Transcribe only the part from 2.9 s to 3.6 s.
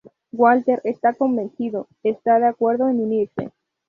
unirse.